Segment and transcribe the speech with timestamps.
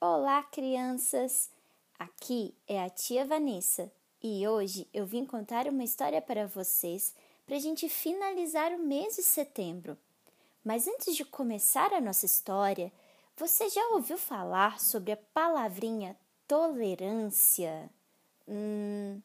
[0.00, 1.48] Olá, crianças!
[1.98, 3.90] Aqui é a tia Vanessa
[4.22, 7.14] e hoje eu vim contar uma história para vocês
[7.46, 9.96] para a gente finalizar o mês de setembro.
[10.62, 12.92] Mas antes de começar a nossa história,
[13.36, 16.16] você já ouviu falar sobre a palavrinha
[16.46, 17.88] tolerância?
[18.46, 19.22] Hum,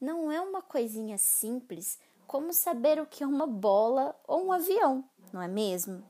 [0.00, 1.98] não é uma coisinha simples
[2.28, 6.04] como saber o que é uma bola ou um avião, não é mesmo?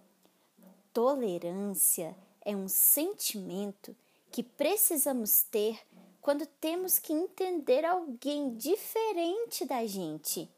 [0.93, 2.15] Tolerância
[2.45, 3.97] é um sentimento
[4.31, 5.81] que precisamos ter
[6.21, 10.49] quando temos que entender alguém diferente da gente.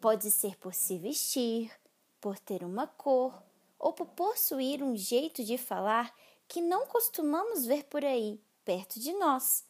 [0.00, 1.70] Pode ser por se vestir,
[2.20, 3.42] por ter uma cor
[3.78, 6.14] ou por possuir um jeito de falar
[6.46, 9.64] que não costumamos ver por aí, perto de nós.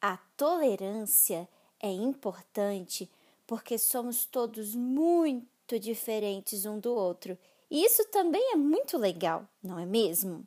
[0.00, 1.48] A tolerância
[1.80, 3.10] é importante
[3.46, 7.38] porque somos todos muito diferentes um do outro.
[7.70, 10.46] E isso também é muito legal, não é mesmo?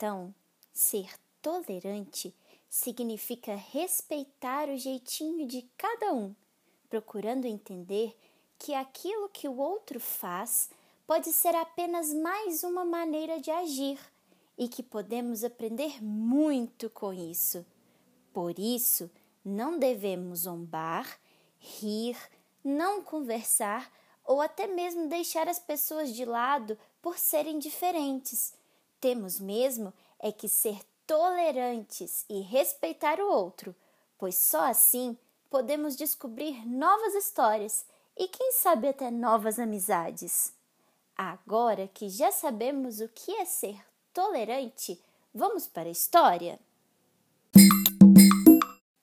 [0.00, 0.34] Então,
[0.72, 1.10] ser
[1.42, 2.34] tolerante
[2.70, 6.34] significa respeitar o jeitinho de cada um,
[6.88, 8.18] procurando entender
[8.58, 10.70] que aquilo que o outro faz
[11.06, 14.00] pode ser apenas mais uma maneira de agir
[14.56, 17.62] e que podemos aprender muito com isso.
[18.32, 19.10] Por isso,
[19.44, 21.20] não devemos zombar,
[21.58, 22.16] rir,
[22.64, 23.92] não conversar
[24.24, 28.58] ou até mesmo deixar as pessoas de lado por serem diferentes.
[29.00, 33.74] Temos mesmo é que ser tolerantes e respeitar o outro,
[34.18, 35.16] pois só assim
[35.48, 40.52] podemos descobrir novas histórias e quem sabe até novas amizades.
[41.16, 45.02] Agora que já sabemos o que é ser tolerante,
[45.34, 46.60] vamos para a história?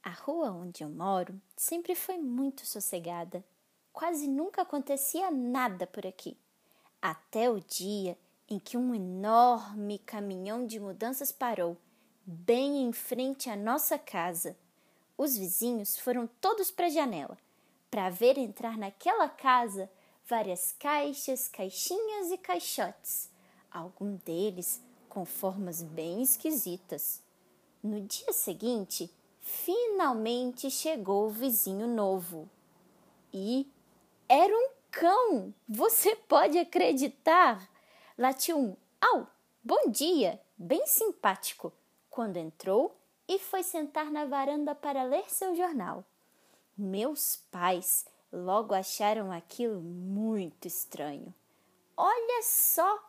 [0.04, 3.44] A rua onde eu moro sempre foi muito sossegada.
[3.92, 6.38] Quase nunca acontecia nada por aqui.
[7.02, 8.16] Até o dia
[8.50, 11.78] em que um enorme caminhão de mudanças parou,
[12.26, 14.56] bem em frente à nossa casa.
[15.18, 17.38] Os vizinhos foram todos para a janela
[17.90, 19.90] para ver entrar naquela casa
[20.26, 23.30] várias caixas, caixinhas e caixotes,
[23.72, 27.22] algum deles com formas bem esquisitas.
[27.82, 29.10] No dia seguinte,
[29.42, 32.50] finalmente chegou o vizinho novo.
[33.34, 33.68] E
[34.28, 35.54] era um cão!
[35.68, 37.68] Você pode acreditar?
[38.18, 39.28] Latiu um au,
[39.64, 41.72] bom dia, bem simpático,
[42.10, 42.98] quando entrou
[43.28, 46.04] e foi sentar na varanda para ler seu jornal.
[46.76, 51.32] Meus pais logo acharam aquilo muito estranho.
[51.96, 53.00] Olha só,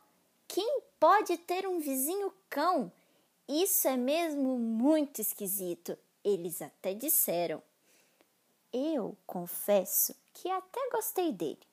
[0.46, 2.92] quem pode ter um vizinho cão?
[3.48, 7.62] Isso é mesmo muito esquisito, eles até disseram.
[8.70, 11.66] Eu confesso que até gostei dele.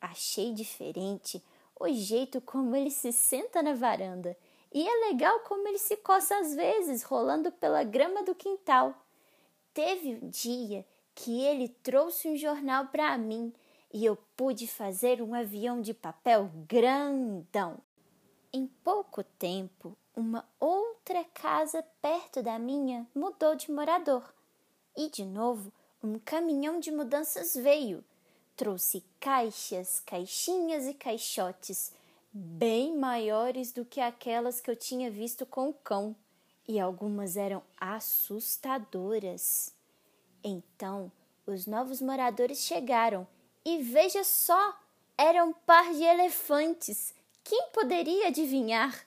[0.00, 1.42] Achei diferente
[1.80, 4.36] o jeito como ele se senta na varanda.
[4.72, 8.94] E é legal como ele se coça às vezes, rolando pela grama do quintal.
[9.72, 10.84] Teve um dia
[11.14, 13.52] que ele trouxe um jornal para mim
[13.92, 17.78] e eu pude fazer um avião de papel grandão.
[18.52, 24.22] Em pouco tempo, uma outra casa perto da minha mudou de morador.
[24.96, 25.72] E de novo,
[26.02, 28.04] um caminhão de mudanças veio
[28.58, 31.92] trouxe caixas, caixinhas e caixotes
[32.32, 36.14] bem maiores do que aquelas que eu tinha visto com o cão,
[36.66, 39.72] e algumas eram assustadoras.
[40.42, 41.10] Então,
[41.46, 43.26] os novos moradores chegaram
[43.64, 44.76] e veja só,
[45.16, 47.14] eram um par de elefantes.
[47.44, 49.06] Quem poderia adivinhar?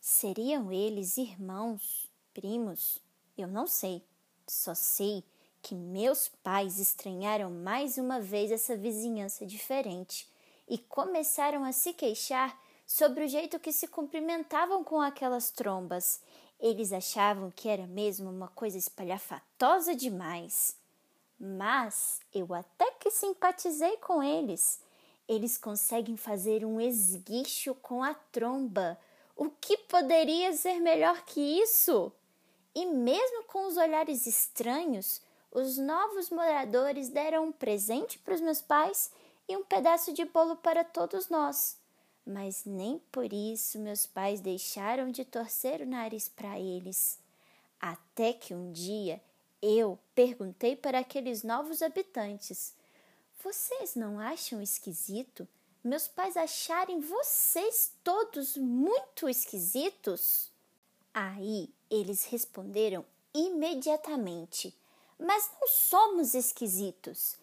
[0.00, 2.98] Seriam eles irmãos, primos?
[3.36, 4.02] Eu não sei.
[4.46, 5.24] Só sei
[5.64, 10.28] que meus pais estranharam mais uma vez essa vizinhança diferente
[10.68, 12.54] e começaram a se queixar
[12.86, 16.20] sobre o jeito que se cumprimentavam com aquelas trombas.
[16.60, 20.76] Eles achavam que era mesmo uma coisa espalhafatosa demais.
[21.40, 24.78] Mas eu até que simpatizei com eles.
[25.26, 28.98] Eles conseguem fazer um esguicho com a tromba.
[29.34, 32.12] O que poderia ser melhor que isso?
[32.74, 35.22] E mesmo com os olhares estranhos,
[35.54, 39.12] os novos moradores deram um presente para os meus pais
[39.48, 41.78] e um pedaço de bolo para todos nós.
[42.26, 47.20] Mas nem por isso meus pais deixaram de torcer o nariz para eles.
[47.80, 49.22] Até que um dia
[49.62, 52.74] eu perguntei para aqueles novos habitantes:
[53.42, 55.46] Vocês não acham esquisito
[55.84, 60.50] meus pais acharem vocês todos muito esquisitos?
[61.12, 63.04] Aí eles responderam
[63.34, 64.74] imediatamente
[65.18, 67.36] mas não somos esquisitos.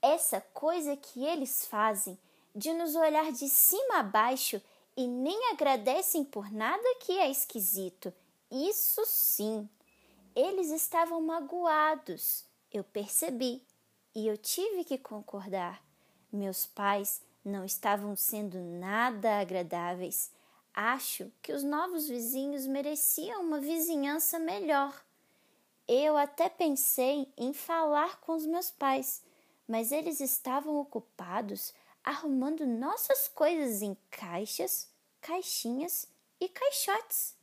[0.00, 2.18] Essa coisa que eles fazem
[2.54, 4.60] de nos olhar de cima a baixo
[4.96, 8.12] e nem agradecem por nada que é esquisito.
[8.50, 9.68] Isso sim.
[10.34, 13.62] Eles estavam magoados, eu percebi,
[14.14, 15.82] e eu tive que concordar.
[16.32, 20.30] Meus pais não estavam sendo nada agradáveis.
[20.74, 24.94] Acho que os novos vizinhos mereciam uma vizinhança melhor.
[25.88, 29.22] Eu até pensei em falar com os meus pais,
[29.66, 31.72] mas eles estavam ocupados
[32.04, 34.90] arrumando nossas coisas em caixas,
[35.20, 36.06] caixinhas
[36.38, 37.34] e caixotes.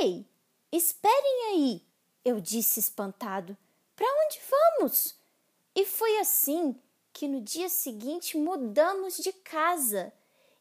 [0.00, 0.26] Ei,
[0.72, 1.86] esperem aí!
[2.24, 3.56] Eu disse espantado.
[3.94, 4.40] Para onde
[4.78, 5.14] vamos?
[5.74, 6.74] E foi assim
[7.12, 10.12] que no dia seguinte mudamos de casa.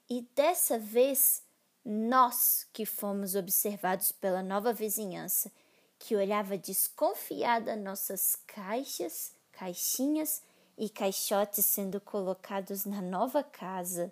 [0.09, 1.43] E dessa vez,
[1.85, 5.51] nós que fomos observados pela nova vizinhança,
[6.01, 10.41] que olhava desconfiada nossas caixas, caixinhas
[10.75, 14.11] e caixotes sendo colocados na nova casa.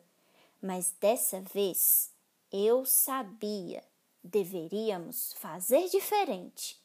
[0.62, 2.12] Mas dessa vez
[2.52, 3.84] eu sabia,
[4.24, 6.80] deveríamos fazer diferente.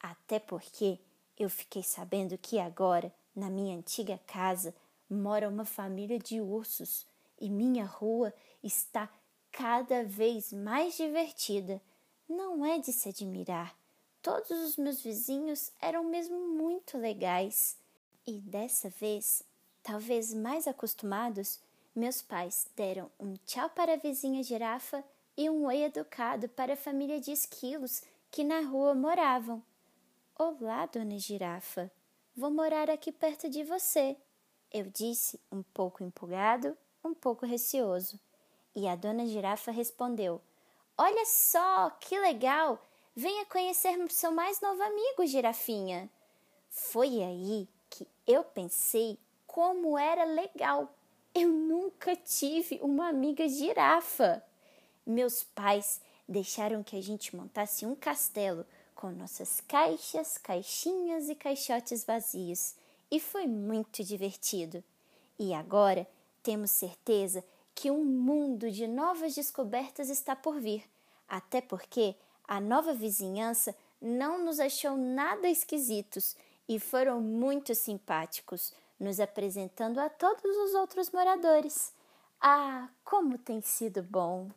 [0.00, 0.98] Até porque
[1.38, 4.74] eu fiquei sabendo que agora, na minha antiga casa,
[5.08, 7.06] mora uma família de ursos
[7.40, 9.08] e minha rua está
[9.52, 11.80] cada vez mais divertida.
[12.28, 13.79] Não é de se admirar.
[14.22, 17.78] Todos os meus vizinhos eram mesmo muito legais.
[18.26, 19.42] E dessa vez,
[19.82, 21.58] talvez mais acostumados,
[21.96, 25.02] meus pais deram um tchau para a vizinha girafa
[25.36, 29.62] e um oi educado para a família de esquilos que na rua moravam.
[30.38, 31.90] Olá, dona girafa.
[32.36, 34.16] Vou morar aqui perto de você,
[34.70, 38.20] eu disse, um pouco empolgado, um pouco receoso.
[38.76, 40.40] E a dona girafa respondeu:
[40.96, 42.89] Olha só, que legal!
[43.22, 46.08] Venha conhecer seu mais novo amigo, girafinha.
[46.70, 50.90] Foi aí que eu pensei como era legal.
[51.34, 54.42] Eu nunca tive uma amiga girafa.
[55.06, 58.64] Meus pais deixaram que a gente montasse um castelo
[58.94, 62.74] com nossas caixas, caixinhas e caixotes vazios,
[63.10, 64.82] e foi muito divertido.
[65.38, 66.08] E agora
[66.42, 67.44] temos certeza
[67.74, 70.88] que um mundo de novas descobertas está por vir,
[71.28, 72.16] até porque
[72.50, 76.34] a nova vizinhança não nos achou nada esquisitos
[76.68, 81.94] e foram muito simpáticos, nos apresentando a todos os outros moradores.
[82.40, 84.50] Ah, como tem sido bom!